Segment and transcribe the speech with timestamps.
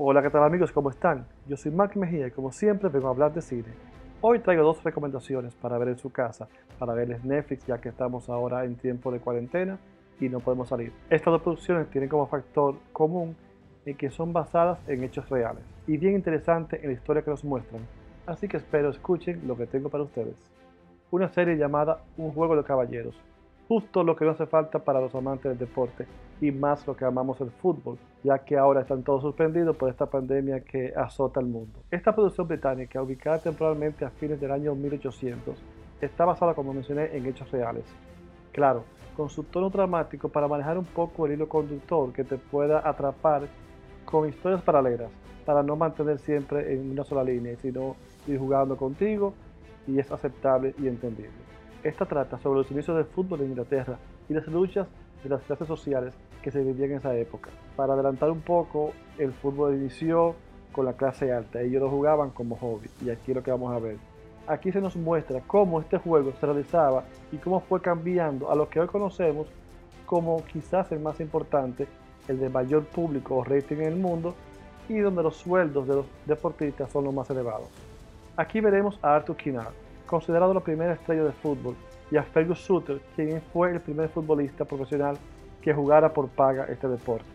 [0.00, 0.70] Hola, ¿qué tal amigos?
[0.70, 1.26] ¿Cómo están?
[1.48, 3.66] Yo soy Mark Mejía y como siempre vengo a hablar de cine.
[4.20, 6.46] Hoy traigo dos recomendaciones para ver en su casa,
[6.78, 9.76] para verles Netflix ya que estamos ahora en tiempo de cuarentena
[10.20, 10.92] y no podemos salir.
[11.10, 13.34] Estas dos producciones tienen como factor común
[13.86, 17.42] en que son basadas en hechos reales y bien interesante en la historia que nos
[17.42, 17.82] muestran,
[18.24, 20.36] así que espero escuchen lo que tengo para ustedes.
[21.10, 23.20] Una serie llamada Un juego de caballeros,
[23.68, 26.06] justo lo que no hace falta para los amantes del deporte
[26.40, 30.06] y más lo que amamos el fútbol, ya que ahora están todos suspendidos por esta
[30.06, 31.78] pandemia que azota el mundo.
[31.90, 35.62] Esta producción británica, ubicada temporalmente a fines del año 1800,
[36.00, 37.84] está basada, como mencioné, en hechos reales.
[38.52, 42.88] Claro, con su tono dramático para manejar un poco el hilo conductor que te pueda
[42.88, 43.42] atrapar
[44.06, 45.10] con historias paralelas,
[45.44, 49.34] para no mantener siempre en una sola línea, sino ir jugando contigo
[49.86, 51.47] y es aceptable y entendible.
[51.82, 54.88] Esta trata sobre los inicios del fútbol en Inglaterra y las luchas
[55.22, 57.50] de las clases sociales que se vivían en esa época.
[57.76, 60.34] Para adelantar un poco, el fútbol inició
[60.72, 63.72] con la clase alta, ellos lo jugaban como hobby y aquí es lo que vamos
[63.72, 63.96] a ver.
[64.48, 68.68] Aquí se nos muestra cómo este juego se realizaba y cómo fue cambiando a lo
[68.68, 69.46] que hoy conocemos
[70.04, 71.86] como quizás el más importante,
[72.26, 74.34] el de mayor público o rating en el mundo
[74.88, 77.68] y donde los sueldos de los deportistas son los más elevados.
[78.36, 79.74] Aquí veremos a Arthur Kinnard,
[80.08, 81.76] considerado la primera estrella de fútbol,
[82.10, 85.16] y a Fergus Sutter, quien fue el primer futbolista profesional
[85.62, 87.28] que jugara por paga este deporte.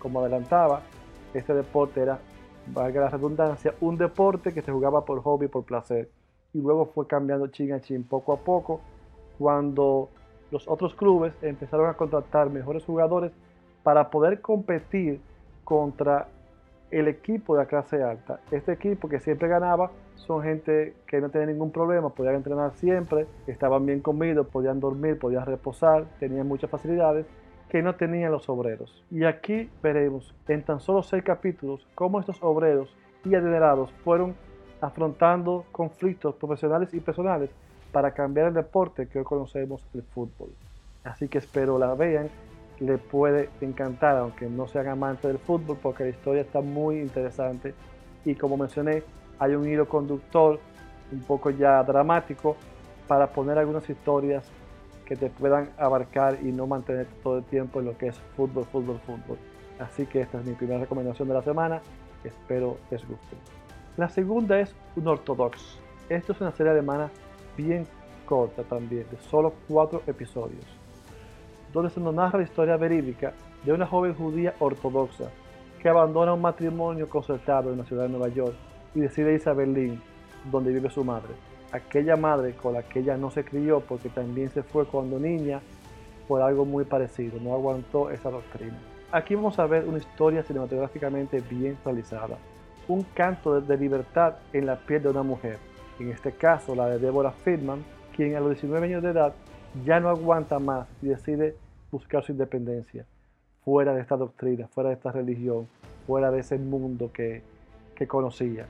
[0.00, 0.80] Como adelantaba,
[1.34, 2.18] este deporte era,
[2.66, 6.10] valga la redundancia, un deporte que se jugaba por hobby, por placer,
[6.52, 8.80] y luego fue cambiando chin a chin poco a poco,
[9.38, 10.08] cuando
[10.50, 13.32] los otros clubes empezaron a contratar mejores jugadores
[13.82, 15.20] para poder competir
[15.64, 16.28] contra
[16.90, 18.40] el equipo de la clase alta.
[18.50, 23.26] Este equipo que siempre ganaba son gente que no tenía ningún problema, podían entrenar siempre,
[23.46, 27.26] estaban bien comidos, podían dormir, podían reposar, tenían muchas facilidades
[27.68, 29.04] que no tenían los obreros.
[29.10, 34.34] Y aquí veremos en tan solo seis capítulos cómo estos obreros y adinerados fueron
[34.80, 37.50] afrontando conflictos profesionales y personales
[37.92, 40.50] para cambiar el deporte que hoy conocemos, el fútbol.
[41.04, 42.28] Así que espero la vean,
[42.80, 47.74] le puede encantar, aunque no sean amantes del fútbol, porque la historia está muy interesante
[48.24, 49.02] y como mencioné,
[49.38, 50.58] hay un hilo conductor
[51.12, 52.56] un poco ya dramático
[53.06, 54.44] para poner algunas historias
[55.04, 58.64] que te puedan abarcar y no mantener todo el tiempo en lo que es fútbol,
[58.64, 59.38] fútbol, fútbol.
[59.78, 61.80] Así que esta es mi primera recomendación de la semana.
[62.24, 63.36] Espero les guste.
[63.96, 65.78] La segunda es un ortodox.
[66.08, 67.10] Esto es una serie alemana
[67.56, 67.86] bien
[68.26, 70.66] corta también, de solo cuatro episodios,
[71.72, 73.32] donde se nos narra la historia verídica
[73.64, 75.30] de una joven judía ortodoxa
[75.80, 78.54] que abandona un matrimonio concertado en la ciudad de Nueva York
[78.94, 80.00] y decide irse a Berlín,
[80.50, 81.34] donde vive su madre.
[81.72, 85.60] Aquella madre con la que ella no se crió porque también se fue cuando niña
[86.26, 88.78] por algo muy parecido, no aguantó esa doctrina.
[89.12, 92.38] Aquí vamos a ver una historia cinematográficamente bien realizada,
[92.88, 95.58] un canto de, libertad en la piel de una mujer,
[96.00, 97.84] en este caso la de Deborah Friedman,
[98.14, 99.34] quien a los 19 años de edad
[99.84, 101.56] ya no aguanta más y decide
[101.90, 103.04] buscar su independencia
[103.64, 105.68] fuera de esta doctrina, fuera de esta religión,
[106.06, 107.42] fuera de ese mundo que,
[107.94, 108.66] que conocía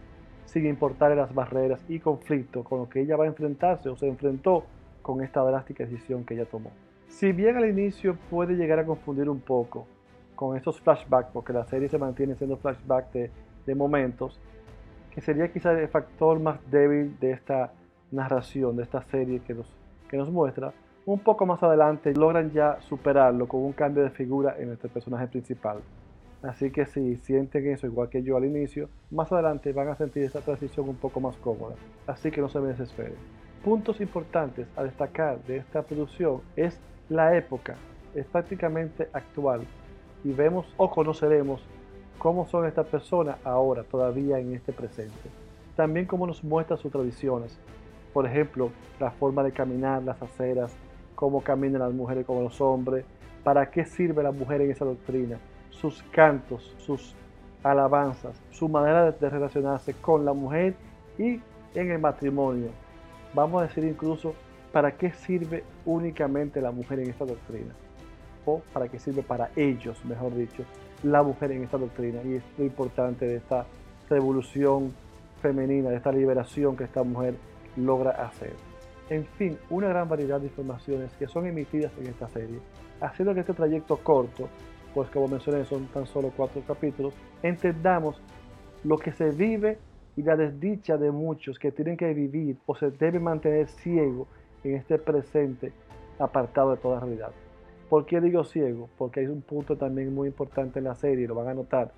[0.46, 4.08] sin importar las barreras y conflictos con los que ella va a enfrentarse o se
[4.08, 4.64] enfrentó
[5.02, 6.70] con esta drástica decisión que ella tomó.
[7.08, 9.86] Si bien al inicio puede llegar a confundir un poco
[10.34, 13.30] con estos flashbacks, porque la serie se mantiene siendo flashback de,
[13.66, 14.40] de momentos,
[15.10, 17.72] que sería quizás el factor más débil de esta
[18.10, 19.66] narración, de esta serie que nos,
[20.08, 20.72] que nos muestra,
[21.06, 25.28] un poco más adelante logran ya superarlo con un cambio de figura en este personaje
[25.28, 25.78] principal.
[26.42, 30.24] Así que si sienten eso igual que yo al inicio, más adelante van a sentir
[30.24, 31.76] esa transición un poco más cómoda.
[32.08, 33.14] Así que no se me desesperen.
[33.64, 37.76] Puntos importantes a destacar de esta producción es la época,
[38.12, 39.60] es prácticamente actual
[40.24, 41.64] y vemos o conoceremos
[42.18, 45.30] cómo son estas personas ahora, todavía en este presente.
[45.76, 47.60] También cómo nos muestra sus tradiciones,
[48.12, 50.74] por ejemplo, la forma de caminar, las aceras,
[51.16, 53.04] cómo caminan las mujeres como los hombres,
[53.42, 55.38] para qué sirve la mujer en esa doctrina,
[55.70, 57.16] sus cantos, sus
[57.64, 60.74] alabanzas, su manera de relacionarse con la mujer
[61.18, 61.40] y
[61.74, 62.68] en el matrimonio.
[63.34, 64.34] Vamos a decir incluso
[64.72, 67.74] para qué sirve únicamente la mujer en esta doctrina
[68.44, 70.64] o para qué sirve para ellos, mejor dicho,
[71.02, 72.20] la mujer en esta doctrina.
[72.24, 73.66] Y es lo importante de esta
[74.08, 74.92] revolución
[75.42, 77.34] femenina, de esta liberación que esta mujer
[77.76, 78.54] logra hacer.
[79.08, 82.58] En fin, una gran variedad de informaciones que son emitidas en esta serie,
[83.00, 84.48] haciendo que este trayecto corto
[84.96, 87.12] pues como mencioné son tan solo cuatro capítulos,
[87.42, 88.18] entendamos
[88.82, 89.76] lo que se vive
[90.16, 94.26] y la desdicha de muchos que tienen que vivir o se deben mantener ciego
[94.64, 95.70] en este presente
[96.18, 97.30] apartado de toda realidad.
[97.90, 98.88] ¿Por qué digo ciego?
[98.96, 101.92] Porque hay un punto también muy importante en la serie, lo van a notar,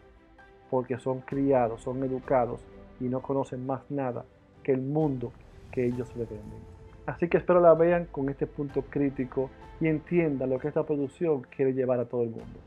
[0.68, 2.60] porque son criados, son educados
[2.98, 4.24] y no conocen más nada
[4.64, 5.30] que el mundo
[5.70, 6.77] que ellos le venden.
[7.08, 9.48] Así que espero la vean con este punto crítico
[9.80, 12.60] y entiendan lo que esta producción quiere llevar a todo el mundo.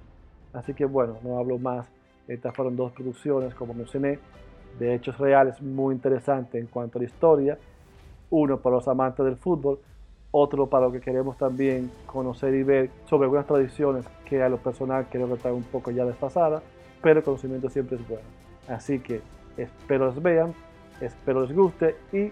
[0.52, 1.88] Así que bueno, no hablo más.
[2.28, 4.18] Estas fueron dos producciones, como mencioné,
[4.80, 7.60] de hechos reales muy interesantes en cuanto a la historia.
[8.32, 9.78] Uno para los amantes del fútbol,
[10.32, 14.58] otro para lo que queremos también conocer y ver sobre algunas tradiciones que a lo
[14.58, 16.64] personal creo que están un poco ya desfasadas,
[17.04, 18.26] pero el conocimiento siempre es bueno.
[18.68, 19.22] Así que
[19.56, 20.56] espero les vean,
[21.00, 22.32] espero les guste y